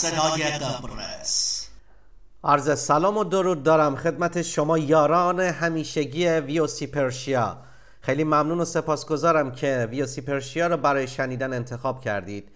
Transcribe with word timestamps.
صدای 0.00 0.42
عرض 2.44 2.78
سلام 2.78 3.16
و 3.16 3.24
درود 3.24 3.62
دارم 3.62 3.96
خدمت 3.96 4.42
شما 4.42 4.78
یاران 4.78 5.40
همیشگی 5.40 6.28
ویوسی 6.28 6.86
پرشیا 6.86 7.56
خیلی 8.00 8.24
ممنون 8.24 8.60
و 8.60 8.64
سپاسگزارم 8.64 9.52
که 9.52 9.88
ویوسی 9.90 10.20
پرشیا 10.20 10.66
رو 10.66 10.76
برای 10.76 11.08
شنیدن 11.08 11.52
انتخاب 11.52 12.00
کردید. 12.00 12.48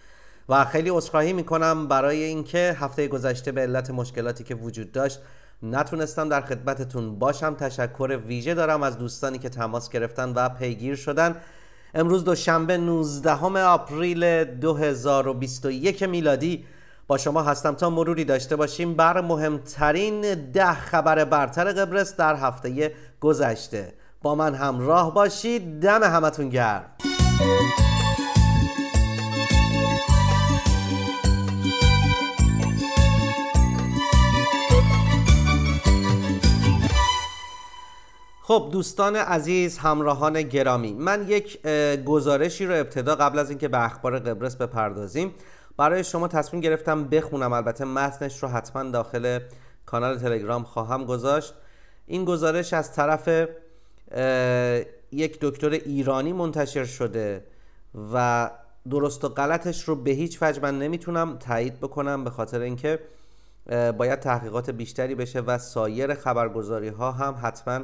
و 0.49 0.65
خیلی 0.65 0.91
عذرخواهی 0.91 1.33
می‌کنم 1.33 1.89
برای 1.89 2.23
اینکه 2.23 2.77
هفته 2.81 3.09
گذشته 3.09 3.53
به 3.53 3.61
علت 3.61 3.91
مشکلاتی 3.91 4.45
که 4.45 4.55
وجود 4.55 4.93
داشت 4.93 5.19
نتونستم 5.63 6.29
در 6.29 6.41
خدمتتون 6.41 7.19
باشم. 7.19 7.55
تشکر 7.55 8.21
ویژه 8.27 8.55
دارم 8.55 8.83
از 8.83 8.99
دوستانی 8.99 9.39
که 9.39 9.49
تماس 9.49 9.91
گرفتن 9.91 10.33
و 10.35 10.49
پیگیر 10.49 10.97
شدن. 10.97 11.37
امروز 11.95 12.25
دوشنبه 12.25 12.77
19 12.77 13.61
آپریل 13.61 14.45
2021 14.45 16.03
میلادی 16.03 16.65
با 17.07 17.19
شما 17.19 17.43
هستم 17.43 17.75
تا 17.75 17.91
مروری 17.91 18.25
داشته 18.25 18.57
باشیم 18.57 18.95
بر 18.95 19.21
مهمترین 19.21 20.51
ده 20.51 20.75
خبر 20.75 21.25
برتر 21.25 21.73
قبرس 21.73 22.17
در 22.17 22.37
هفته 22.37 22.95
گذشته. 23.21 23.93
با 24.23 24.35
من 24.35 24.55
همراه 24.55 25.15
باشید. 25.15 25.81
دم 25.81 26.03
همتون 26.03 26.49
گرم. 26.49 26.85
خب 38.43 38.69
دوستان 38.73 39.17
عزیز 39.17 39.79
همراهان 39.79 40.43
گرامی 40.43 40.93
من 40.93 41.29
یک 41.29 41.67
گزارشی 42.05 42.67
رو 42.67 42.75
ابتدا 42.75 43.15
قبل 43.15 43.39
از 43.39 43.51
اینکه 43.51 43.69
به 43.69 43.85
اخبار 43.85 44.19
قبرس 44.19 44.57
بپردازیم 44.57 45.35
برای 45.77 46.05
شما 46.05 46.29
تصمیم 46.29 46.61
گرفتم 46.61 47.05
بخونم. 47.05 47.53
البته 47.53 47.85
متنش 47.85 48.43
رو 48.43 48.49
حتما 48.49 48.83
داخل 48.83 49.39
کانال 49.87 50.19
تلگرام 50.19 50.65
خواهم 50.65 51.05
گذاشت. 51.05 51.55
این 52.07 52.25
گزارش 52.25 52.73
از 52.73 52.93
طرف 52.93 53.29
یک 55.13 55.39
دکتر 55.41 55.71
ایرانی 55.71 56.33
منتشر 56.33 56.85
شده 56.85 57.45
و 58.13 58.51
درست 58.91 59.25
و 59.25 59.29
غلطش 59.29 59.83
رو 59.83 59.97
به 59.97 60.11
هیچ 60.11 60.39
وجه 60.43 60.63
من 60.63 60.79
نمی‌تونم 60.79 61.37
تایید 61.37 61.81
بکنم 61.81 62.25
به 62.25 62.31
خاطر 62.31 62.61
اینکه 62.61 62.99
باید 63.99 64.21
تحقیقات 64.21 64.71
بیشتری 64.71 65.15
بشه 65.15 65.41
و 65.41 65.59
سایر 65.59 66.15
خبرگزاری 66.15 66.89
ها 66.89 67.13
هم 67.13 67.39
حتما 67.43 67.81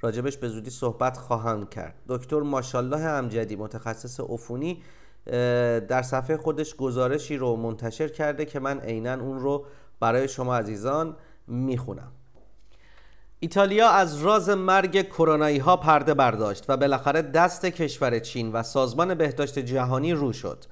راجبش 0.00 0.36
به 0.36 0.48
زودی 0.48 0.70
صحبت 0.70 1.16
خواهند 1.16 1.70
کرد. 1.70 1.94
دکتر 2.08 2.40
ماشالله 2.40 3.00
امجدی 3.00 3.56
متخصص 3.56 4.20
عفونی 4.20 4.82
در 5.88 6.02
صفحه 6.02 6.36
خودش 6.36 6.76
گزارشی 6.76 7.36
رو 7.36 7.56
منتشر 7.56 8.08
کرده 8.08 8.44
که 8.44 8.60
من 8.60 8.80
عینا 8.80 9.14
اون 9.14 9.40
رو 9.40 9.64
برای 10.00 10.28
شما 10.28 10.56
عزیزان 10.56 11.16
می‌خونم. 11.46 12.12
ایتالیا 13.40 13.88
از 13.88 14.22
راز 14.22 14.48
مرگ 14.48 15.02
کرونایی 15.08 15.58
ها 15.58 15.76
پرده 15.76 16.14
برداشت 16.14 16.64
و 16.68 16.76
بالاخره 16.76 17.22
دست 17.22 17.66
کشور 17.66 18.18
چین 18.18 18.52
و 18.52 18.62
سازمان 18.62 19.14
بهداشت 19.14 19.58
جهانی 19.58 20.12
رو 20.12 20.32
شد. 20.32 20.64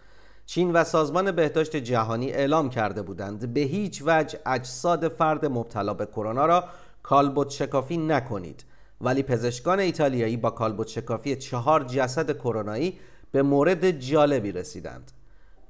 چین 0.46 0.72
و 0.72 0.84
سازمان 0.84 1.32
بهداشت 1.32 1.76
جهانی 1.76 2.32
اعلام 2.32 2.70
کرده 2.70 3.02
بودند 3.02 3.54
به 3.54 3.60
هیچ 3.60 4.02
وجه 4.06 4.38
اجساد 4.46 5.08
فرد 5.08 5.46
مبتلا 5.46 5.94
به 5.94 6.06
کرونا 6.06 6.46
را 6.46 6.64
کالبد 7.02 7.48
شکافی 7.48 7.96
نکنید. 7.96 8.64
ولی 9.00 9.22
پزشکان 9.22 9.80
ایتالیایی 9.80 10.36
با 10.36 10.50
کالبد 10.50 10.86
شکافی 10.86 11.36
چهار 11.36 11.84
جسد 11.84 12.38
کرونایی 12.38 12.98
به 13.32 13.42
مورد 13.42 13.90
جالبی 13.90 14.52
رسیدند. 14.52 15.12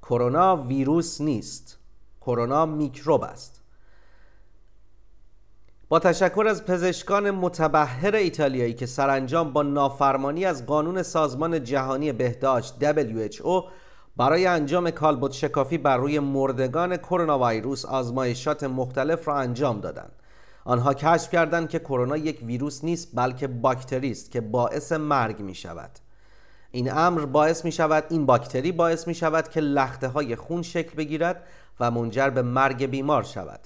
کرونا 0.02 0.56
ویروس 0.56 1.20
نیست. 1.20 1.78
کرونا 2.20 2.66
میکروب 2.66 3.22
است. 3.22 3.62
با 5.88 5.98
تشکر 5.98 6.46
از 6.48 6.64
پزشکان 6.64 7.30
متبهر 7.30 8.16
ایتالیایی 8.16 8.74
که 8.74 8.86
سرانجام 8.86 9.52
با 9.52 9.62
نافرمانی 9.62 10.44
از 10.44 10.66
قانون 10.66 11.02
سازمان 11.02 11.64
جهانی 11.64 12.12
بهداشت 12.12 12.74
WHO 12.80 13.64
برای 14.16 14.46
انجام 14.46 14.90
کالبد 14.90 15.30
شکافی 15.30 15.78
بر 15.78 15.96
روی 15.96 16.18
مردگان 16.18 16.96
کرونا 16.96 17.48
ویروس 17.48 17.84
آزمایشات 17.84 18.64
مختلف 18.64 19.28
را 19.28 19.36
انجام 19.36 19.80
دادند. 19.80 20.12
آنها 20.64 20.94
کشف 20.94 21.30
کردند 21.30 21.68
که 21.68 21.78
کرونا 21.78 22.16
یک 22.16 22.40
ویروس 22.42 22.84
نیست 22.84 23.08
بلکه 23.14 23.46
باکتری 23.46 24.10
است 24.10 24.30
که 24.30 24.40
باعث 24.40 24.92
مرگ 24.92 25.40
می 25.40 25.54
شود 25.54 25.90
این 26.72 26.92
امر 26.92 27.26
باعث 27.26 27.64
می 27.64 27.72
شود 27.72 28.04
این 28.08 28.26
باکتری 28.26 28.72
باعث 28.72 29.06
می 29.06 29.14
شود 29.14 29.48
که 29.48 29.60
لخته 29.60 30.08
های 30.08 30.36
خون 30.36 30.62
شکل 30.62 30.94
بگیرد 30.94 31.42
و 31.80 31.90
منجر 31.90 32.30
به 32.30 32.42
مرگ 32.42 32.86
بیمار 32.86 33.22
شود. 33.22 33.60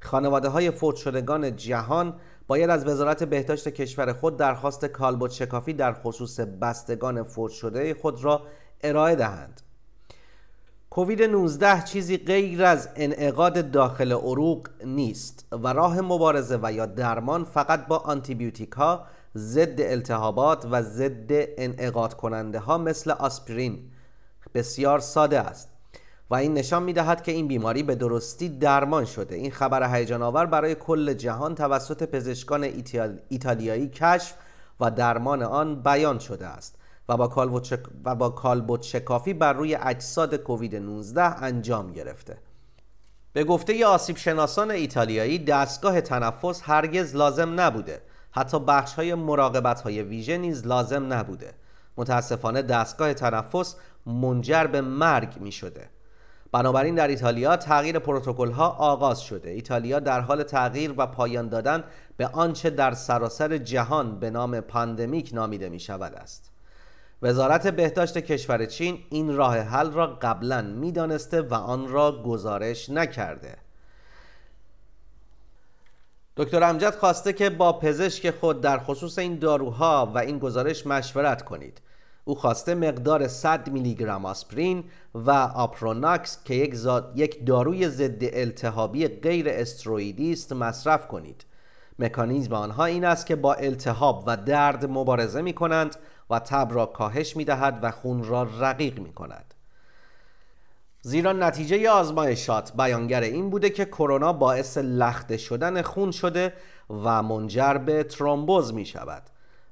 خانواده 0.00 0.48
های 0.48 0.70
فوت 0.70 0.96
شدگان 0.96 1.56
جهان 1.56 2.14
باید 2.46 2.70
از 2.70 2.86
وزارت 2.86 3.24
بهداشت 3.24 3.68
کشور 3.68 4.12
خود 4.12 4.36
درخواست 4.36 4.84
کالبد 4.84 5.30
شکافی 5.30 5.72
در 5.72 5.92
خصوص 5.92 6.40
بستگان 6.40 7.22
فوت 7.22 7.50
شده 7.52 7.94
خود 7.94 8.24
را 8.24 8.42
ارائه 8.82 9.16
دهند. 9.16 9.60
کووید 10.90 11.22
19 11.22 11.82
چیزی 11.84 12.16
غیر 12.16 12.64
از 12.64 12.88
انعقاد 12.96 13.70
داخل 13.70 14.12
عروق 14.12 14.68
نیست 14.84 15.46
و 15.52 15.72
راه 15.72 16.00
مبارزه 16.00 16.58
و 16.62 16.72
یا 16.72 16.86
درمان 16.86 17.44
فقط 17.44 17.86
با 17.86 17.98
آنتیبیوتیک 17.98 18.72
ها 18.72 19.06
ضد 19.36 19.80
التهابات 19.80 20.66
و 20.70 20.82
ضد 20.82 21.30
انعقاد 21.30 22.14
کننده 22.14 22.58
ها 22.58 22.78
مثل 22.78 23.10
آسپرین 23.10 23.90
بسیار 24.54 24.98
ساده 24.98 25.40
است 25.40 25.68
و 26.30 26.34
این 26.34 26.54
نشان 26.54 26.82
می 26.82 26.92
دهد 26.92 27.22
که 27.22 27.32
این 27.32 27.48
بیماری 27.48 27.82
به 27.82 27.94
درستی 27.94 28.48
درمان 28.48 29.04
شده. 29.04 29.34
این 29.34 29.50
خبر 29.50 29.96
هیجان 29.96 30.22
آور 30.22 30.46
برای 30.46 30.74
کل 30.74 31.12
جهان 31.12 31.54
توسط 31.54 32.02
پزشکان 32.02 32.62
ایتالیایی 33.28 33.88
کشف 33.88 34.34
و 34.80 34.90
درمان 34.90 35.42
آن 35.42 35.82
بیان 35.82 36.18
شده 36.18 36.46
است 36.46 36.74
و 37.08 37.16
با 37.16 37.62
و 38.04 38.14
با 38.14 38.28
کالبد 38.28 38.82
شکافی 38.82 39.34
بر 39.34 39.52
روی 39.52 39.74
اجساد 39.74 40.36
کووید 40.36 40.76
19 40.76 41.22
انجام 41.22 41.92
گرفته. 41.92 42.38
به 43.32 43.44
گفته 43.44 43.86
آسیب 43.86 44.16
شناسان 44.16 44.70
ایتالیایی 44.70 45.38
دستگاه 45.38 46.00
تنفس 46.00 46.60
هرگز 46.64 47.16
لازم 47.16 47.60
نبوده. 47.60 48.02
حتی 48.32 48.58
بخش 48.58 48.94
های 48.94 49.14
مراقبت 49.14 49.80
های 49.80 50.02
ویژه 50.02 50.38
نیز 50.38 50.66
لازم 50.66 51.12
نبوده. 51.12 51.54
متاسفانه 51.96 52.62
دستگاه 52.62 53.14
تنفس 53.14 53.76
منجر 54.06 54.66
به 54.66 54.80
مرگ 54.80 55.38
می 55.40 55.52
شده 55.52 55.88
بنابراین 56.52 56.94
در 56.94 57.08
ایتالیا 57.08 57.56
تغییر 57.56 57.98
پروتکل 57.98 58.50
ها 58.50 58.68
آغاز 58.68 59.20
شده. 59.20 59.50
ایتالیا 59.50 60.00
در 60.00 60.20
حال 60.20 60.42
تغییر 60.42 60.94
و 60.96 61.06
پایان 61.06 61.48
دادن 61.48 61.84
به 62.16 62.26
آنچه 62.26 62.70
در 62.70 62.94
سراسر 62.94 63.58
جهان 63.58 64.18
به 64.18 64.30
نام 64.30 64.60
پاندمیک 64.60 65.30
نامیده 65.34 65.68
می 65.68 65.80
شود 65.80 66.14
است. 66.14 66.50
وزارت 67.22 67.66
بهداشت 67.66 68.18
کشور 68.18 68.66
چین 68.66 68.98
این 69.10 69.36
راه 69.36 69.58
حل 69.58 69.92
را 69.92 70.06
قبلا 70.06 70.62
می‌دانسته 70.62 71.42
و 71.42 71.54
آن 71.54 71.88
را 71.88 72.22
گزارش 72.22 72.90
نکرده. 72.90 73.56
دکتر 76.40 76.62
امجد 76.62 76.94
خواسته 76.94 77.32
که 77.32 77.50
با 77.50 77.72
پزشک 77.72 78.30
خود 78.30 78.60
در 78.60 78.78
خصوص 78.78 79.18
این 79.18 79.38
داروها 79.38 80.12
و 80.14 80.18
این 80.18 80.38
گزارش 80.38 80.86
مشورت 80.86 81.42
کنید. 81.42 81.80
او 82.24 82.34
خواسته 82.34 82.74
مقدار 82.74 83.28
100 83.28 83.70
میلی 83.70 83.94
گرم 83.94 84.24
آسپرین 84.24 84.84
و 85.14 85.30
آپروناکس 85.54 86.38
که 86.44 86.54
یک, 86.54 86.74
یک 87.14 87.46
داروی 87.46 87.88
ضد 87.88 88.18
التهابی 88.22 89.08
غیر 89.08 89.46
استروئیدی 89.48 90.32
است 90.32 90.52
مصرف 90.52 91.08
کنید. 91.08 91.44
مکانیزم 91.98 92.52
آنها 92.52 92.84
این 92.84 93.04
است 93.04 93.26
که 93.26 93.36
با 93.36 93.54
التهاب 93.54 94.24
و 94.26 94.36
درد 94.36 94.90
مبارزه 94.90 95.42
می 95.42 95.52
کنند 95.52 95.96
و 96.30 96.38
تب 96.38 96.68
را 96.70 96.86
کاهش 96.86 97.36
می 97.36 97.44
دهد 97.44 97.78
و 97.82 97.90
خون 97.90 98.24
را 98.24 98.48
رقیق 98.60 98.98
می 98.98 99.12
کند 99.12 99.54
زیرا 101.02 101.32
نتیجه 101.32 101.90
آزمایشات 101.90 102.72
بیانگر 102.76 103.20
این 103.20 103.50
بوده 103.50 103.70
که 103.70 103.84
کرونا 103.84 104.32
باعث 104.32 104.78
لخته 104.78 105.36
شدن 105.36 105.82
خون 105.82 106.10
شده 106.10 106.52
و 106.90 107.22
منجر 107.22 107.74
به 107.74 108.04
ترومبوز 108.04 108.74
می 108.74 108.86
شود 108.86 109.22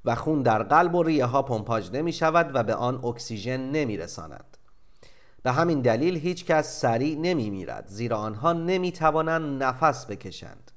و 0.04 0.14
خون 0.14 0.42
در 0.42 0.62
قلب 0.62 0.94
و 0.94 1.02
ریه 1.02 1.24
ها 1.24 1.42
پمپاژ 1.42 1.90
نمی 1.90 2.12
شود 2.12 2.50
و 2.54 2.62
به 2.62 2.74
آن 2.74 3.04
اکسیژن 3.04 3.60
نمی 3.60 3.96
رساند. 3.96 4.56
به 5.42 5.52
همین 5.52 5.80
دلیل 5.80 6.16
هیچ 6.16 6.44
کس 6.44 6.80
سریع 6.80 7.18
نمی 7.18 7.50
میرد 7.50 7.86
زیرا 7.86 8.16
آنها 8.16 8.52
نمی 8.52 8.92
توانند 8.92 9.62
نفس 9.62 10.06
بکشند. 10.06 10.70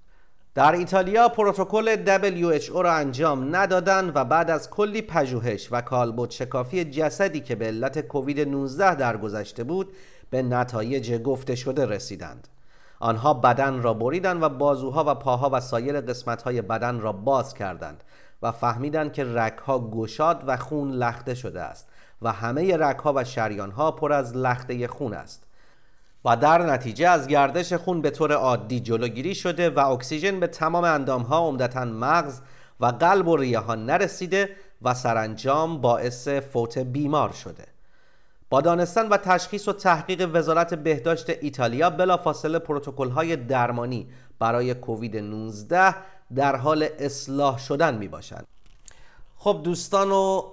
در 0.56 0.72
ایتالیا 0.72 1.30
پروتکل 1.30 2.06
WHO 2.06 2.76
را 2.76 2.94
انجام 2.94 3.56
ندادند 3.56 4.12
و 4.16 4.26
بعد 4.26 4.50
از 4.50 4.70
کلی 4.70 5.02
پژوهش 5.02 5.68
و 5.72 5.82
کالبد 5.82 6.30
شکافی 6.30 6.86
جسدی 6.86 7.40
که 7.40 7.56
به 7.56 7.66
علت 7.66 8.00
کووید 8.00 8.40
19 8.40 8.96
درگذشته 8.96 9.64
بود 9.64 9.94
به 10.32 10.42
نتایج 10.42 11.14
گفته 11.22 11.56
شده 11.56 11.86
رسیدند. 11.86 12.48
آنها 13.00 13.34
بدن 13.34 13.82
را 13.82 13.94
بریدند 13.94 14.44
و 14.44 14.50
بازوها 14.50 15.04
و 15.08 15.16
پاها 15.16 15.50
و 15.54 15.60
سایر 15.60 16.02
قسمتهای 16.02 16.62
بدن 16.62 17.00
را 17.00 17.12
باز 17.12 17.54
کردند 17.54 18.04
و 18.42 18.52
فهمیدند 18.52 19.14
که 19.14 19.26
رگها 19.26 19.80
گشاد 19.80 20.44
و 20.48 20.58
خون 20.58 20.92
لخته 20.92 21.36
شده 21.36 21.62
است 21.62 21.90
و 22.22 22.32
همه 22.32 22.78
رگها 22.78 23.14
و 23.16 23.24
شریانها 23.24 23.92
پر 23.92 24.14
از 24.14 24.36
لخته 24.38 24.88
خون 24.88 25.14
است. 25.14 25.44
و 26.26 26.38
در 26.38 26.62
نتیجه 26.62 27.08
از 27.10 27.28
گردش 27.28 27.74
خون 27.74 28.02
به 28.02 28.10
طور 28.10 28.34
عادی 28.34 28.80
جلوگیری 28.80 29.36
شده 29.36 29.70
و 29.70 29.80
اکسیژن 29.80 30.40
به 30.40 30.48
تمام 30.48 30.84
اندامها 30.84 31.48
عمدتا 31.48 31.86
مغز 31.86 32.42
و 32.80 32.86
قلب 32.86 33.28
و 33.28 33.38
ریه 33.38 33.60
ها 33.60 33.76
نرسیده 33.76 34.50
و 34.82 34.94
سرانجام 34.94 35.82
باعث 35.82 36.28
فوت 36.28 36.78
بیمار 36.78 37.32
شده. 37.32 37.71
با 38.52 38.62
دانستن 38.62 39.08
و 39.10 39.18
تشخیص 39.18 39.68
و 39.68 39.74
تحقیق 39.74 40.30
وزارت 40.34 40.74
بهداشت 40.74 41.30
ایتالیا 41.30 41.90
بلافاصله 41.90 42.60
پروتکل 42.60 43.10
های 43.10 43.36
درمانی 43.36 44.08
برای 44.40 44.74
کووید 44.74 45.18
19 45.18 45.96
در 46.36 46.56
حال 46.56 46.88
اصلاح 47.00 47.58
شدن 47.58 47.98
می 47.98 48.08
باشند 48.08 48.48
خب 49.38 49.62
دوستان 49.64 50.12
و 50.12 50.44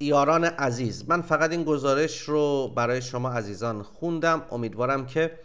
یاران 0.00 0.44
عزیز 0.44 1.08
من 1.08 1.22
فقط 1.22 1.50
این 1.50 1.64
گزارش 1.64 2.20
رو 2.22 2.68
برای 2.76 3.02
شما 3.02 3.30
عزیزان 3.30 3.82
خوندم. 3.82 4.42
امیدوارم 4.50 5.06
که 5.06 5.38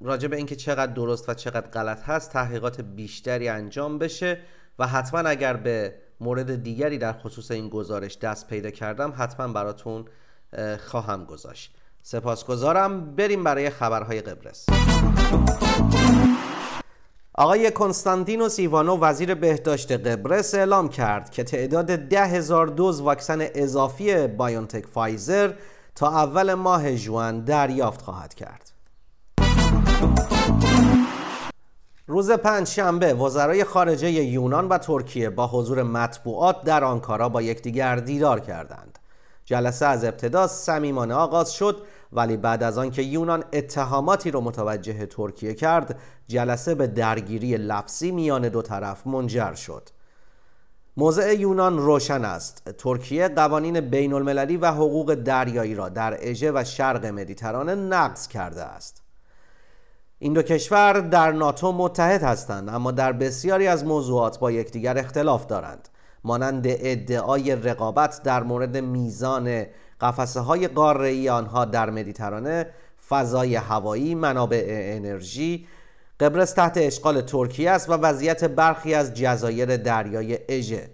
راجع 0.00 0.28
به 0.28 0.36
اینکه 0.36 0.56
چقدر 0.56 0.92
درست 0.92 1.28
و 1.28 1.34
چقدر 1.34 1.66
غلط 1.66 2.02
هست 2.02 2.32
تحقیقات 2.32 2.80
بیشتری 2.80 3.48
انجام 3.48 3.98
بشه 3.98 4.38
و 4.78 4.86
حتما 4.86 5.20
اگر 5.20 5.56
به 5.56 5.94
مورد 6.20 6.62
دیگری 6.62 6.98
در 6.98 7.12
خصوص 7.12 7.50
این 7.50 7.68
گزارش 7.68 8.18
دست 8.18 8.48
پیدا 8.48 8.70
کردم 8.70 9.14
حتما 9.18 9.48
براتون 9.48 10.04
خواهم 10.86 11.24
گذاشت 11.24 11.74
سپاسگزارم 12.02 13.16
بریم 13.16 13.44
برای 13.44 13.70
خبرهای 13.70 14.20
قبرس 14.20 14.66
آقای 17.34 17.70
کنستانتینوس 17.70 18.58
ایوانو 18.58 18.98
وزیر 18.98 19.34
بهداشت 19.34 19.92
قبرس 19.92 20.54
اعلام 20.54 20.88
کرد 20.88 21.30
که 21.30 21.44
تعداد 21.44 21.86
ده 21.86 22.26
هزار 22.26 22.66
دوز 22.66 23.00
واکسن 23.00 23.38
اضافی 23.54 24.26
بایونتک 24.26 24.86
فایزر 24.86 25.52
تا 25.94 26.08
اول 26.08 26.54
ماه 26.54 26.94
جوان 26.94 27.44
دریافت 27.44 28.02
خواهد 28.02 28.34
کرد. 28.34 28.72
روز 32.06 32.30
پنج 32.30 32.66
شنبه 32.66 33.14
وزرای 33.14 33.64
خارجه 33.64 34.10
یونان 34.10 34.68
و 34.68 34.78
ترکیه 34.78 35.30
با 35.30 35.46
حضور 35.46 35.82
مطبوعات 35.82 36.64
در 36.64 36.84
آنکارا 36.84 37.28
با 37.28 37.42
یکدیگر 37.42 37.96
دیدار 37.96 38.40
کردند. 38.40 38.98
جلسه 39.50 39.86
از 39.86 40.04
ابتدا 40.04 40.46
صمیمانه 40.46 41.14
آغاز 41.14 41.52
شد 41.52 41.82
ولی 42.12 42.36
بعد 42.36 42.62
از 42.62 42.78
آنکه 42.78 43.02
یونان 43.02 43.44
اتهاماتی 43.52 44.30
را 44.30 44.40
متوجه 44.40 45.06
ترکیه 45.06 45.54
کرد 45.54 45.98
جلسه 46.28 46.74
به 46.74 46.86
درگیری 46.86 47.56
لفظی 47.56 48.10
میان 48.10 48.48
دو 48.48 48.62
طرف 48.62 49.06
منجر 49.06 49.54
شد. 49.54 49.88
موضع 50.96 51.34
یونان 51.34 51.78
روشن 51.78 52.24
است. 52.24 52.70
ترکیه 52.78 53.28
قوانین 53.28 53.80
بین 53.80 54.12
المللی 54.12 54.56
و 54.56 54.66
حقوق 54.66 55.14
دریایی 55.14 55.74
را 55.74 55.88
در 55.88 56.16
اژه 56.20 56.52
و 56.54 56.64
شرق 56.64 57.06
مدیترانه 57.06 57.74
نقض 57.74 58.28
کرده 58.28 58.62
است. 58.62 59.02
این 60.18 60.32
دو 60.32 60.42
کشور 60.42 60.92
در 60.92 61.32
ناتو 61.32 61.72
متحد 61.72 62.22
هستند 62.22 62.68
اما 62.68 62.90
در 62.90 63.12
بسیاری 63.12 63.66
از 63.66 63.84
موضوعات 63.84 64.38
با 64.38 64.50
یکدیگر 64.50 64.98
اختلاف 64.98 65.46
دارند. 65.46 65.88
مانند 66.24 66.64
ادعای 66.68 67.56
رقابت 67.56 68.22
در 68.22 68.42
مورد 68.42 68.76
میزان 68.76 69.64
قفسه 70.00 70.40
های 70.40 70.68
قاره 70.68 71.30
آنها 71.30 71.64
در 71.64 71.90
مدیترانه 71.90 72.66
فضای 73.08 73.54
هوایی 73.54 74.14
منابع 74.14 74.64
انرژی 74.68 75.66
قبرس 76.20 76.52
تحت 76.52 76.72
اشغال 76.76 77.20
ترکیه 77.20 77.70
است 77.70 77.90
و 77.90 77.92
وضعیت 77.92 78.44
برخی 78.44 78.94
از 78.94 79.14
جزایر 79.14 79.76
دریای 79.76 80.38
اژه. 80.48 80.90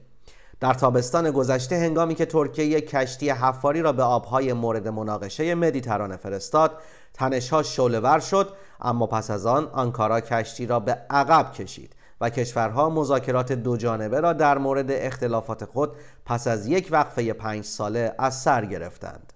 در 0.61 0.75
تابستان 0.75 1.31
گذشته 1.31 1.77
هنگامی 1.77 2.15
که 2.15 2.27
ترکیه 2.27 2.81
کشتی 2.81 3.31
حفاری 3.31 3.83
را 3.83 3.93
به 3.93 4.03
آبهای 4.03 4.53
مورد 4.53 4.89
مناقشه 4.89 5.55
مدیترانه 5.55 6.17
فرستاد 6.17 6.73
تنشها 7.15 7.63
شعلهور 7.63 8.19
شد 8.19 8.53
اما 8.81 9.07
پس 9.07 9.31
از 9.31 9.47
آن 9.47 9.67
آنکارا 9.67 10.21
کشتی 10.21 10.67
را 10.67 10.81
به 10.81 10.93
عقب 11.11 11.53
کشید. 11.53 11.96
و 12.21 12.31
کشورها 12.31 12.91
مذاکرات 12.91 13.53
دو 13.53 13.77
جانبه 13.77 14.21
را 14.21 14.33
در 14.33 14.59
مورد 14.59 14.91
اختلافات 14.91 15.65
خود 15.65 15.93
پس 16.25 16.47
از 16.47 16.67
یک 16.67 16.89
وقفه 16.91 17.33
پنج 17.33 17.65
ساله 17.65 18.15
از 18.19 18.41
سر 18.41 18.65
گرفتند. 18.65 19.33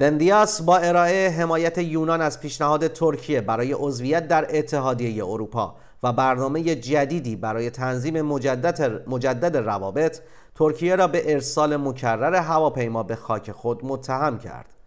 دندیاس 0.00 0.62
با 0.62 0.76
ارائه 0.76 1.30
حمایت 1.30 1.78
یونان 1.78 2.20
از 2.20 2.40
پیشنهاد 2.40 2.86
ترکیه 2.86 3.40
برای 3.40 3.72
عضویت 3.72 4.28
در 4.28 4.46
اتحادیه 4.58 5.24
اروپا 5.24 5.76
و 6.02 6.12
برنامه 6.12 6.74
جدیدی 6.74 7.36
برای 7.36 7.70
تنظیم 7.70 8.22
مجدد, 8.22 9.08
مجدد 9.08 9.56
روابط 9.56 10.20
ترکیه 10.54 10.96
را 10.96 11.06
به 11.06 11.32
ارسال 11.32 11.76
مکرر 11.76 12.34
هواپیما 12.34 13.02
به 13.02 13.16
خاک 13.16 13.52
خود 13.52 13.84
متهم 13.84 14.38
کرد. 14.38 14.81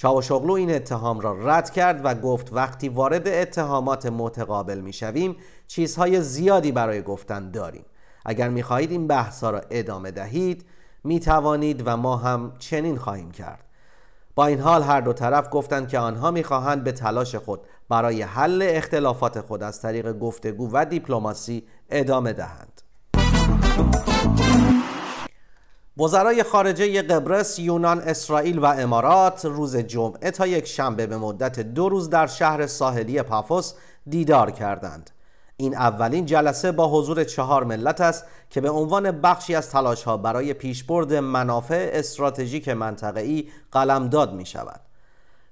چاوشوغلو 0.00 0.52
این 0.52 0.74
اتهام 0.74 1.20
را 1.20 1.32
رد 1.32 1.70
کرد 1.70 2.00
و 2.04 2.14
گفت 2.14 2.52
وقتی 2.52 2.88
وارد 2.88 3.28
اتهامات 3.28 4.06
متقابل 4.06 4.78
می‌شویم 4.78 5.36
چیزهای 5.66 6.20
زیادی 6.20 6.72
برای 6.72 7.02
گفتن 7.02 7.50
داریم. 7.50 7.84
اگر 8.24 8.48
می‌خواهید 8.48 8.90
این 8.90 9.06
بحث 9.06 9.44
را 9.44 9.60
ادامه 9.70 10.10
دهید 10.10 10.64
می 11.04 11.20
توانید 11.20 11.82
و 11.86 11.96
ما 11.96 12.16
هم 12.16 12.52
چنین 12.58 12.96
خواهیم 12.96 13.30
کرد. 13.30 13.64
با 14.34 14.46
این 14.46 14.60
حال 14.60 14.82
هر 14.82 15.00
دو 15.00 15.12
طرف 15.12 15.48
گفتند 15.50 15.88
که 15.88 15.98
آنها 15.98 16.30
می‌خواهند 16.30 16.84
به 16.84 16.92
تلاش 16.92 17.34
خود 17.34 17.60
برای 17.88 18.22
حل 18.22 18.68
اختلافات 18.70 19.40
خود 19.40 19.62
از 19.62 19.82
طریق 19.82 20.18
گفتگو 20.18 20.70
و 20.72 20.84
دیپلماسی 20.84 21.64
ادامه 21.90 22.32
دهند. 22.32 22.82
وزرای 26.00 26.42
خارجه 26.42 27.02
قبرس، 27.02 27.58
یونان، 27.58 28.00
اسرائیل 28.00 28.58
و 28.58 28.64
امارات 28.64 29.44
روز 29.44 29.76
جمعه 29.76 30.30
تا 30.30 30.46
یک 30.46 30.66
شنبه 30.66 31.06
به 31.06 31.16
مدت 31.16 31.60
دو 31.60 31.88
روز 31.88 32.10
در 32.10 32.26
شهر 32.26 32.66
ساحلی 32.66 33.22
پافوس 33.22 33.72
دیدار 34.08 34.50
کردند. 34.50 35.10
این 35.56 35.76
اولین 35.76 36.26
جلسه 36.26 36.72
با 36.72 36.88
حضور 36.88 37.24
چهار 37.24 37.64
ملت 37.64 38.00
است 38.00 38.24
که 38.50 38.60
به 38.60 38.70
عنوان 38.70 39.10
بخشی 39.10 39.54
از 39.54 39.70
تلاش 39.70 40.02
ها 40.02 40.16
برای 40.16 40.54
پیشبرد 40.54 41.14
منافع 41.14 41.90
استراتژیک 41.92 42.68
منطقه‌ای 42.68 43.48
قلمداد 43.72 44.32
می 44.34 44.46
شود. 44.46 44.80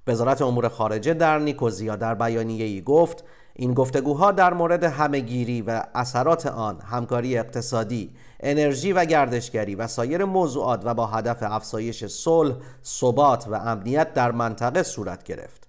وزارت 0.07 0.43
امور 0.43 0.69
خارجه 0.69 1.15
در 1.15 1.39
نیکوزیا 1.39 1.97
در 1.97 2.15
بیانیه 2.15 2.65
ای 2.65 2.83
گفت 2.83 3.25
این 3.61 3.75
گفتگوها 3.75 4.33
در 4.33 4.55
مورد 4.55 4.85
همهگیری 4.85 5.63
و 5.63 5.83
اثرات 5.95 6.47
آن 6.47 6.81
همکاری 6.81 7.39
اقتصادی، 7.39 8.11
انرژی 8.41 8.93
و 8.93 9.05
گردشگری 9.05 9.75
و 9.75 9.87
سایر 9.87 10.25
موضوعات 10.25 10.81
و 10.85 10.95
با 10.95 11.07
هدف 11.07 11.39
افزایش 11.43 12.05
صلح، 12.05 12.55
ثبات 12.85 13.49
و 13.49 13.55
امنیت 13.55 14.15
در 14.15 14.33
منطقه 14.33 14.83
صورت 14.83 15.23
گرفت. 15.23 15.69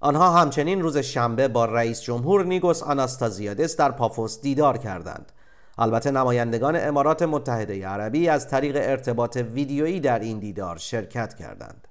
آنها 0.00 0.30
همچنین 0.30 0.82
روز 0.82 0.98
شنبه 0.98 1.48
با 1.48 1.64
رئیس 1.64 2.00
جمهور 2.00 2.44
نیگوس 2.44 2.82
آناستازیادس 2.82 3.76
در 3.76 3.90
پافوس 3.90 4.40
دیدار 4.40 4.78
کردند. 4.78 5.32
البته 5.78 6.10
نمایندگان 6.10 6.76
امارات 6.76 7.22
متحده 7.22 7.86
عربی 7.86 8.28
از 8.28 8.48
طریق 8.48 8.76
ارتباط 8.80 9.36
ویدیویی 9.36 10.00
در 10.00 10.18
این 10.18 10.38
دیدار 10.38 10.76
شرکت 10.76 11.34
کردند. 11.34 11.87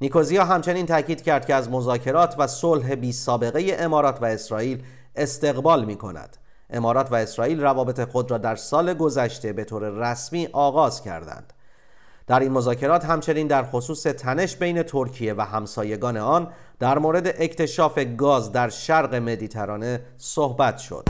نیکوزیا 0.00 0.44
همچنین 0.44 0.86
تاکید 0.86 1.22
کرد 1.22 1.46
که 1.46 1.54
از 1.54 1.70
مذاکرات 1.70 2.34
و 2.38 2.46
صلح 2.46 2.94
بی 2.94 3.12
سابقه 3.12 3.76
امارات 3.78 4.22
و 4.22 4.24
اسرائیل 4.24 4.82
استقبال 5.16 5.84
می 5.84 5.96
کند. 5.96 6.36
امارات 6.70 7.12
و 7.12 7.14
اسرائیل 7.14 7.60
روابط 7.60 8.04
خود 8.04 8.30
را 8.30 8.38
در 8.38 8.56
سال 8.56 8.94
گذشته 8.94 9.52
به 9.52 9.64
طور 9.64 9.88
رسمی 9.88 10.48
آغاز 10.52 11.02
کردند. 11.02 11.52
در 12.26 12.40
این 12.40 12.52
مذاکرات 12.52 13.04
همچنین 13.04 13.46
در 13.46 13.64
خصوص 13.64 14.02
تنش 14.02 14.56
بین 14.56 14.82
ترکیه 14.82 15.34
و 15.34 15.40
همسایگان 15.40 16.16
آن 16.16 16.48
در 16.78 16.98
مورد 16.98 17.26
اکتشاف 17.26 17.98
گاز 17.98 18.52
در 18.52 18.68
شرق 18.68 19.14
مدیترانه 19.14 20.00
صحبت 20.16 20.78
شد. 20.78 21.04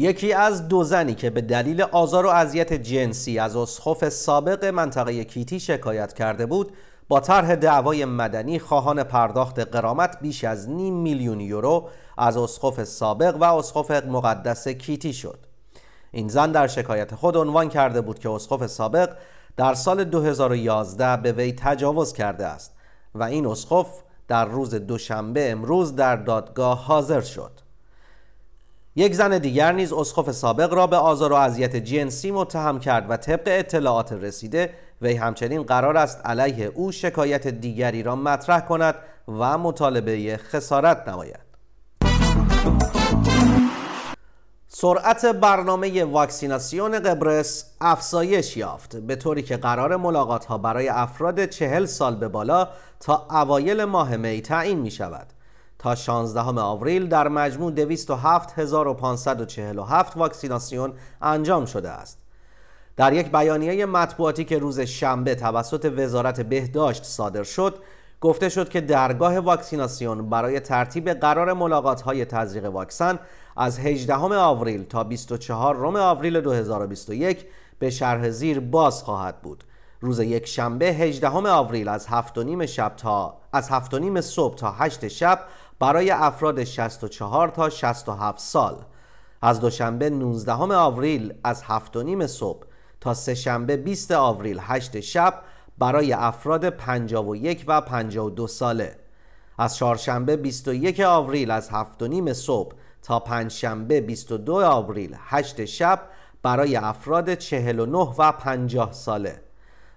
یکی 0.00 0.32
از 0.32 0.68
دو 0.68 0.84
زنی 0.84 1.14
که 1.14 1.30
به 1.30 1.40
دلیل 1.40 1.82
آزار 1.82 2.26
و 2.26 2.28
اذیت 2.28 2.72
جنسی 2.72 3.38
از 3.38 3.56
اسخف 3.56 4.08
سابق 4.08 4.64
منطقه 4.64 5.24
کیتی 5.24 5.60
شکایت 5.60 6.12
کرده 6.12 6.46
بود 6.46 6.72
با 7.08 7.20
طرح 7.20 7.54
دعوای 7.54 8.04
مدنی 8.04 8.58
خواهان 8.58 9.02
پرداخت 9.02 9.58
قرامت 9.58 10.18
بیش 10.20 10.44
از 10.44 10.68
نیم 10.68 10.94
میلیون 10.94 11.40
یورو 11.40 11.88
از 12.18 12.36
اسخف 12.36 12.84
سابق 12.84 13.36
و 13.36 13.44
اسخف 13.44 13.90
مقدس 13.90 14.68
کیتی 14.68 15.12
شد. 15.12 15.38
این 16.10 16.28
زن 16.28 16.52
در 16.52 16.66
شکایت 16.66 17.14
خود 17.14 17.36
عنوان 17.36 17.68
کرده 17.68 18.00
بود 18.00 18.18
که 18.18 18.30
اسخف 18.30 18.66
سابق 18.66 19.16
در 19.56 19.74
سال 19.74 20.04
2011 20.04 21.16
به 21.16 21.32
وی 21.32 21.52
تجاوز 21.52 22.12
کرده 22.12 22.46
است 22.46 22.72
و 23.14 23.22
این 23.22 23.46
اسخف 23.46 23.88
در 24.28 24.44
روز 24.44 24.74
دوشنبه 24.74 25.50
امروز 25.50 25.96
در 25.96 26.16
دادگاه 26.16 26.84
حاضر 26.84 27.20
شد. 27.20 27.67
یک 28.98 29.14
زن 29.14 29.38
دیگر 29.38 29.72
نیز 29.72 29.92
اسقف 29.92 30.32
سابق 30.32 30.74
را 30.74 30.86
به 30.86 30.96
آزار 30.96 31.32
و 31.32 31.36
اذیت 31.36 31.76
جنسی 31.76 32.30
متهم 32.30 32.80
کرد 32.80 33.10
و 33.10 33.16
طبق 33.16 33.42
اطلاعات 33.46 34.12
رسیده 34.12 34.70
وی 35.02 35.14
همچنین 35.14 35.62
قرار 35.62 35.96
است 35.96 36.26
علیه 36.26 36.72
او 36.74 36.92
شکایت 36.92 37.48
دیگری 37.48 38.02
را 38.02 38.16
مطرح 38.16 38.60
کند 38.60 38.94
و 39.28 39.58
مطالبه 39.58 40.36
خسارت 40.36 41.08
نماید. 41.08 41.40
سرعت 44.68 45.26
برنامه 45.26 46.04
واکسیناسیون 46.04 46.98
قبرس 46.98 47.64
افزایش 47.80 48.56
یافت. 48.56 48.96
به 48.96 49.16
طوری 49.16 49.42
که 49.42 49.56
قرار 49.56 49.96
ملاقات 49.96 50.44
ها 50.44 50.58
برای 50.58 50.88
افراد 50.88 51.46
چهل 51.46 51.86
سال 51.86 52.16
به 52.16 52.28
بالا 52.28 52.68
تا 53.00 53.26
اوایل 53.30 53.84
ماه 53.84 54.16
می 54.16 54.42
تعیین 54.42 54.78
می 54.78 54.90
شود. 54.90 55.26
تا 55.78 55.94
16 55.94 56.40
آوریل 56.40 57.08
در 57.08 57.28
مجموع 57.28 57.72
207547 57.72 60.16
واکسیناسیون 60.16 60.92
انجام 61.22 61.66
شده 61.66 61.90
است. 61.90 62.18
در 62.96 63.12
یک 63.12 63.32
بیانیه 63.32 63.86
مطبوعاتی 63.86 64.44
که 64.44 64.58
روز 64.58 64.80
شنبه 64.80 65.34
توسط 65.34 65.92
وزارت 65.96 66.40
بهداشت 66.40 67.04
صادر 67.04 67.42
شد 67.42 67.78
گفته 68.20 68.48
شد 68.48 68.68
که 68.68 68.80
درگاه 68.80 69.38
واکسیناسیون 69.38 70.30
برای 70.30 70.60
ترتیب 70.60 71.10
قرار 71.10 71.52
ملاقات 71.52 72.00
های 72.00 72.24
تزریق 72.24 72.64
واکسن 72.64 73.18
از 73.56 73.78
18 73.78 74.14
آوریل 74.14 74.84
تا 74.84 75.04
24 75.04 75.98
آوریل 75.98 76.40
2021 76.40 77.46
به 77.78 77.90
شرح 77.90 78.30
زیر 78.30 78.60
باز 78.60 79.02
خواهد 79.02 79.42
بود. 79.42 79.64
روز 80.00 80.20
یک 80.20 80.46
شنبه 80.46 80.86
18 80.86 81.28
آوریل 81.28 81.88
از 81.88 82.06
7 82.06 82.66
شب 82.66 82.92
تا 82.96 83.36
از 83.52 83.70
7 83.70 84.20
صبح 84.20 84.54
تا 84.54 84.70
8 84.70 85.08
شب 85.08 85.40
برای 85.80 86.10
افراد 86.10 86.64
64 86.64 87.48
تا 87.48 87.70
67 87.70 88.38
سال. 88.38 88.84
از 89.42 89.60
دوشنبه 89.60 90.10
19 90.10 90.52
آوریل 90.52 91.34
از 91.44 91.62
7 91.62 92.26
صبح 92.26 92.66
تا 93.00 93.14
سه 93.14 93.34
شنبه 93.34 93.76
20 93.76 94.12
آوریل 94.12 94.58
8 94.62 95.00
شب 95.00 95.42
برای 95.78 96.12
افراد 96.12 96.68
51 96.68 97.64
و 97.66 97.80
52 97.80 98.46
ساله. 98.46 98.96
از 99.58 99.76
چهارشنبه 99.76 100.36
21 100.36 101.00
آوریل 101.00 101.50
از 101.50 101.70
7 101.70 102.32
صبح 102.32 102.74
تا 103.02 103.20
پنجشنبه 103.20 104.00
22 104.00 104.54
آوریل 104.54 105.16
8 105.18 105.64
شب 105.64 106.00
برای 106.42 106.76
افراد 106.76 107.34
49 107.34 107.98
و 108.18 108.32
50 108.32 108.92
ساله. 108.92 109.40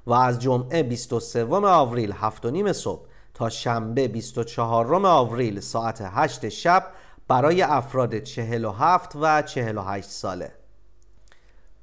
و 0.08 0.14
از 0.14 0.40
جمعه 0.40 0.84
23 0.84 1.46
آوریل 1.54 2.12
7 2.12 2.72
صبح 2.72 3.11
تا 3.42 3.50
شنبه 3.50 4.08
24 4.08 5.06
آوریل 5.06 5.60
ساعت 5.60 6.02
8 6.06 6.50
شب 6.50 6.88
برای 7.28 7.62
افراد 7.62 8.20
47 8.20 9.12
و 9.22 9.42
48 9.42 10.10
ساله. 10.10 10.52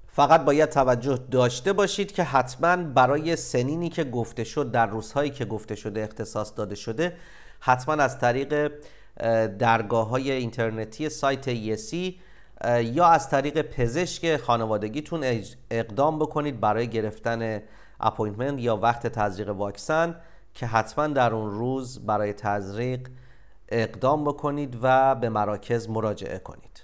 فقط 0.06 0.44
باید 0.44 0.68
توجه 0.68 1.18
داشته 1.30 1.72
باشید 1.72 2.12
که 2.12 2.22
حتما 2.22 2.76
برای 2.76 3.36
سنینی 3.36 3.88
که 3.88 4.04
گفته 4.04 4.44
شد 4.44 4.70
در 4.70 4.86
روزهایی 4.86 5.30
که 5.30 5.44
گفته 5.44 5.74
شده 5.74 6.02
اختصاص 6.02 6.52
داده 6.56 6.74
شده 6.74 7.16
حتما 7.60 7.94
از 7.94 8.18
طریق 8.18 8.72
درگاه 9.58 10.08
های 10.08 10.30
اینترنتی 10.30 11.08
سایت 11.08 11.48
ایسی 11.48 12.20
یا 12.82 13.06
از 13.06 13.30
طریق 13.30 13.62
پزشک 13.62 14.36
خانوادگیتون 14.36 15.24
اقدام 15.70 16.18
بکنید 16.18 16.60
برای 16.60 16.88
گرفتن 16.88 17.62
appointment 18.00 18.60
یا 18.60 18.76
وقت 18.76 19.06
تزریق 19.06 19.48
واکسن. 19.48 20.14
که 20.58 20.66
حتما 20.66 21.06
در 21.06 21.34
اون 21.34 21.50
روز 21.50 22.06
برای 22.06 22.32
تزریق 22.32 23.08
اقدام 23.68 24.24
بکنید 24.24 24.78
و 24.82 25.14
به 25.14 25.28
مراکز 25.28 25.88
مراجعه 25.88 26.38
کنید. 26.38 26.82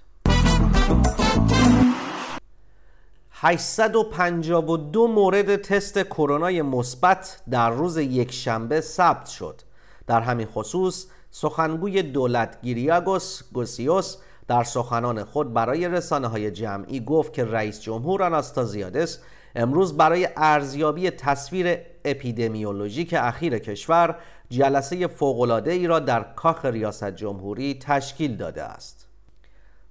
852 3.30 5.06
مورد 5.06 5.56
تست 5.56 5.98
کرونای 5.98 6.62
مثبت 6.62 7.40
در 7.50 7.70
روز 7.70 7.96
یکشنبه 7.96 8.80
ثبت 8.80 9.26
شد. 9.26 9.60
در 10.06 10.20
همین 10.20 10.46
خصوص 10.46 11.06
سخنگوی 11.30 12.02
دولت 12.02 12.58
گیریاگوس 12.62 13.42
گوسیوس 13.52 14.16
در 14.48 14.64
سخنان 14.64 15.24
خود 15.24 15.52
برای 15.54 15.88
رسانه 15.88 16.28
های 16.28 16.50
جمعی 16.50 17.00
گفت 17.00 17.32
که 17.32 17.44
رئیس 17.44 17.80
جمهور 17.80 18.22
آناستازیادس 18.22 19.18
امروز 19.56 19.96
برای 19.96 20.28
ارزیابی 20.36 21.10
تصویر 21.10 21.93
اپیدمیولوژیک 22.04 23.14
اخیر 23.18 23.58
کشور 23.58 24.16
جلسه 24.50 25.06
فوقالعاده 25.06 25.72
ای 25.72 25.86
را 25.86 25.98
در 25.98 26.22
کاخ 26.22 26.64
ریاست 26.64 27.10
جمهوری 27.10 27.78
تشکیل 27.78 28.36
داده 28.36 28.62
است. 28.62 29.08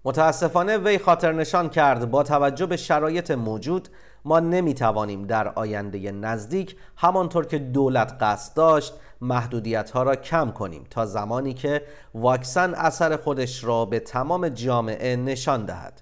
متاسفانه 0.05 0.77
وی 0.77 0.98
خاطر 0.98 1.32
نشان 1.32 1.70
کرد 1.70 2.12
با 2.12 2.24
توجه 2.24 2.65
به 2.65 2.77
شرایط 2.77 3.32
موجود 3.32 3.89
ما 4.25 4.39
نمی 4.39 4.74
توانیم 4.74 5.27
در 5.27 5.48
آینده 5.48 6.12
نزدیک 6.12 6.75
همانطور 6.98 7.46
که 7.46 7.60
دولت 7.60 8.17
قصد 8.20 8.55
داشت 8.55 8.93
محدودیت 9.22 9.91
ها 9.91 10.03
را 10.03 10.15
کم 10.15 10.51
کنیم 10.51 10.84
تا 10.89 11.05
زمانی 11.05 11.53
که 11.53 11.82
واکسن 12.15 12.74
اثر 12.74 13.17
خودش 13.17 13.63
را 13.63 13.86
به 13.86 14.00
تمام 14.00 14.50
جامعه 14.50 15.15
نشان 15.15 15.65
دهد 15.65 16.01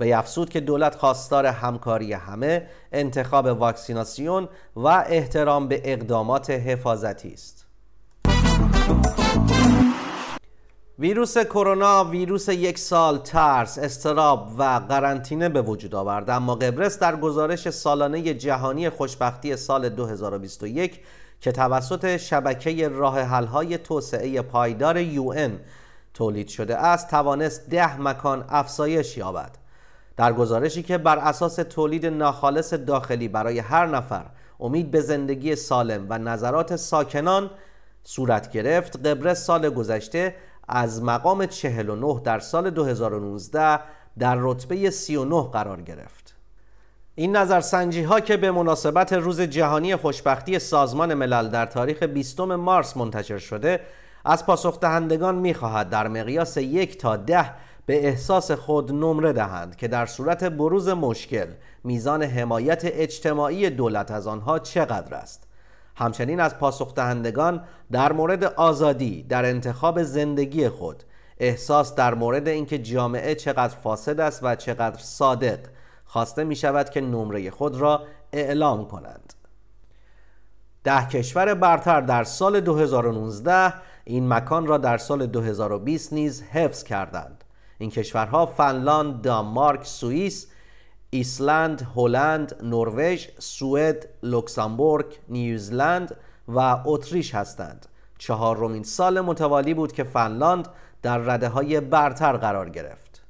و 0.00 0.04
افزود 0.04 0.50
که 0.50 0.60
دولت 0.60 0.94
خواستار 0.94 1.46
همکاری 1.46 2.12
همه 2.12 2.66
انتخاب 2.92 3.46
واکسیناسیون 3.46 4.48
و 4.76 4.86
احترام 4.86 5.68
به 5.68 5.80
اقدامات 5.84 6.50
حفاظتی 6.50 7.32
است. 7.32 7.66
ویروس 10.98 11.38
کرونا 11.38 12.04
ویروس 12.04 12.48
یک 12.48 12.78
سال 12.78 13.18
ترس، 13.18 13.78
استراب 13.78 14.52
و 14.58 14.80
قرنطینه 14.88 15.48
به 15.48 15.62
وجود 15.62 15.94
آورد. 15.94 16.30
اما 16.30 16.54
قبرس 16.54 16.98
در 16.98 17.16
گزارش 17.16 17.70
سالانه 17.70 18.34
جهانی 18.34 18.90
خوشبختی 18.90 19.56
سال 19.56 19.88
2021 19.88 21.00
که 21.40 21.52
توسط 21.52 22.16
شبکه 22.16 22.88
راه 22.88 23.20
حل‌های 23.20 23.78
توسعه 23.78 24.42
پایدار 24.42 25.04
UN 25.04 25.50
تولید 26.14 26.48
شده 26.48 26.76
است 26.76 27.10
توانست 27.10 27.70
ده 27.70 28.00
مکان 28.00 28.44
افزایش 28.48 29.16
یابد. 29.16 29.65
در 30.16 30.32
گزارشی 30.32 30.82
که 30.82 30.98
بر 30.98 31.18
اساس 31.18 31.54
تولید 31.54 32.06
ناخالص 32.06 32.74
داخلی 32.74 33.28
برای 33.28 33.58
هر 33.58 33.86
نفر 33.86 34.24
امید 34.60 34.90
به 34.90 35.00
زندگی 35.00 35.56
سالم 35.56 36.06
و 36.08 36.18
نظرات 36.18 36.76
ساکنان 36.76 37.50
صورت 38.04 38.52
گرفت 38.52 39.06
قبرس 39.06 39.44
سال 39.46 39.70
گذشته 39.70 40.34
از 40.68 41.02
مقام 41.02 41.46
49 41.46 42.20
در 42.24 42.38
سال 42.38 42.70
2019 42.70 43.80
در 44.18 44.36
رتبه 44.40 44.90
39 44.90 45.42
قرار 45.42 45.82
گرفت. 45.82 46.36
این 47.14 47.36
نظرسنجی 47.36 48.02
ها 48.02 48.20
که 48.20 48.36
به 48.36 48.50
مناسبت 48.50 49.12
روز 49.12 49.40
جهانی 49.40 49.96
خوشبختی 49.96 50.58
سازمان 50.58 51.14
ملل 51.14 51.48
در 51.48 51.66
تاریخ 51.66 52.02
20 52.02 52.40
مارس 52.40 52.96
منتشر 52.96 53.38
شده 53.38 53.80
از 54.24 54.46
پاسخ 54.46 54.80
دهندگان 54.80 55.34
می 55.34 55.54
خواهد 55.54 55.90
در 55.90 56.08
مقیاس 56.08 56.56
یک 56.56 56.98
تا 56.98 57.16
ده 57.16 57.50
به 57.86 58.06
احساس 58.06 58.50
خود 58.50 58.92
نمره 58.92 59.32
دهند 59.32 59.76
که 59.76 59.88
در 59.88 60.06
صورت 60.06 60.44
بروز 60.44 60.88
مشکل 60.88 61.46
میزان 61.84 62.22
حمایت 62.22 62.80
اجتماعی 62.84 63.70
دولت 63.70 64.10
از 64.10 64.26
آنها 64.26 64.58
چقدر 64.58 65.14
است. 65.14 65.46
همچنین 65.96 66.40
از 66.40 66.58
پاسخ 66.58 66.94
دهندگان 66.94 67.64
در 67.92 68.12
مورد 68.12 68.44
آزادی 68.44 69.22
در 69.22 69.44
انتخاب 69.44 70.02
زندگی 70.02 70.68
خود 70.68 71.02
احساس 71.38 71.94
در 71.94 72.14
مورد 72.14 72.48
اینکه 72.48 72.78
جامعه 72.78 73.34
چقدر 73.34 73.76
فاسد 73.76 74.20
است 74.20 74.40
و 74.42 74.54
چقدر 74.54 74.98
صادق 74.98 75.58
خواسته 76.04 76.44
می 76.44 76.56
شود 76.56 76.90
که 76.90 77.00
نمره 77.00 77.50
خود 77.50 77.76
را 77.76 78.02
اعلام 78.32 78.88
کنند. 78.88 79.32
ده 80.84 81.06
کشور 81.06 81.54
برتر 81.54 82.00
در 82.00 82.24
سال 82.24 82.60
2019 82.60 83.74
این 84.04 84.28
مکان 84.28 84.66
را 84.66 84.78
در 84.78 84.98
سال 84.98 85.26
2020 85.26 86.12
نیز 86.12 86.42
حفظ 86.42 86.84
کردند. 86.84 87.35
این 87.78 87.90
کشورها 87.90 88.46
فنلاند، 88.46 89.22
دانمارک، 89.22 89.86
سوئیس، 89.86 90.46
ایسلند، 91.10 91.88
هلند، 91.96 92.56
نروژ، 92.62 93.26
سوئد، 93.38 94.08
لوکزامبورگ، 94.22 95.06
نیوزلند 95.28 96.16
و 96.48 96.78
اتریش 96.84 97.34
هستند. 97.34 97.86
چهارمین 98.18 98.82
سال 98.82 99.20
متوالی 99.20 99.74
بود 99.74 99.92
که 99.92 100.04
فنلاند 100.04 100.68
در 101.02 101.18
رده 101.18 101.48
های 101.48 101.80
برتر 101.80 102.36
قرار 102.36 102.70
گرفت. 102.70 103.22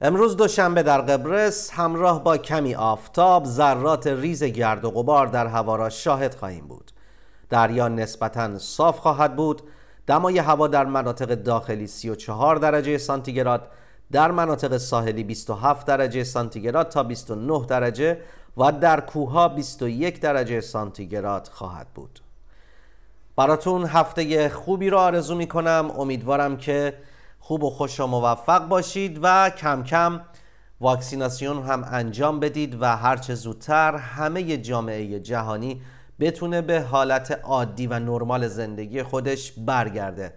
امروز 0.00 0.36
دوشنبه 0.36 0.82
در 0.82 1.00
قبرس 1.00 1.70
همراه 1.70 2.24
با 2.24 2.36
کمی 2.36 2.74
آفتاب 2.74 3.44
ذرات 3.44 4.06
ریز 4.06 4.44
گرد 4.44 4.84
و 4.84 4.90
غبار 4.90 5.26
در 5.26 5.46
هوا 5.46 5.76
را 5.76 5.88
شاهد 5.88 6.34
خواهیم 6.34 6.66
بود. 6.66 6.90
دریا 7.50 7.88
نسبتا 7.88 8.58
صاف 8.58 8.98
خواهد 8.98 9.36
بود 9.36 9.62
دمای 10.06 10.38
هوا 10.38 10.68
در 10.68 10.84
مناطق 10.84 11.34
داخلی 11.34 11.86
34 11.86 12.56
درجه 12.56 12.98
سانتیگراد 12.98 13.70
در 14.12 14.30
مناطق 14.30 14.76
ساحلی 14.76 15.24
27 15.24 15.86
درجه 15.86 16.24
سانتیگراد 16.24 16.88
تا 16.88 17.02
29 17.02 17.66
درجه 17.66 18.18
و 18.56 18.72
در 18.72 19.00
کوها 19.00 19.48
21 19.48 20.20
درجه 20.20 20.60
سانتیگراد 20.60 21.48
خواهد 21.52 21.86
بود. 21.94 22.20
براتون 23.36 23.84
هفته 23.84 24.48
خوبی 24.48 24.90
رو 24.90 24.98
آرزو 24.98 25.34
می 25.34 25.46
کنم 25.46 25.90
امیدوارم 25.98 26.56
که 26.56 26.94
خوب 27.38 27.64
و 27.64 27.70
خوش 27.70 28.00
و 28.00 28.06
موفق 28.06 28.68
باشید 28.68 29.18
و 29.22 29.50
کم 29.50 29.82
کم 29.82 30.20
واکسیناسیون 30.80 31.62
هم 31.62 31.84
انجام 31.90 32.40
بدید 32.40 32.82
و 32.82 32.96
هرچه 32.96 33.34
زودتر 33.34 33.96
همه 33.96 34.56
جامعه 34.56 35.20
جهانی 35.20 35.82
بتونه 36.20 36.62
به 36.62 36.80
حالت 36.80 37.40
عادی 37.42 37.86
و 37.86 37.98
نرمال 37.98 38.48
زندگی 38.48 39.02
خودش 39.02 39.52
برگرده. 39.52 40.34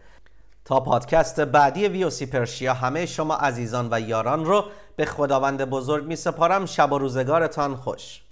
تا 0.65 0.79
پادکست 0.79 1.39
بعدی 1.39 1.87
ویوسی 1.87 2.25
پرشیا 2.25 2.73
همه 2.73 3.05
شما 3.05 3.35
عزیزان 3.35 3.87
و 3.91 3.99
یاران 3.99 4.45
رو 4.45 4.65
به 4.95 5.05
خداوند 5.05 5.65
بزرگ 5.65 6.05
می 6.05 6.15
سپارم 6.15 6.65
شب 6.65 6.91
و 6.91 6.97
روزگارتان 6.97 7.75
خوش. 7.75 8.26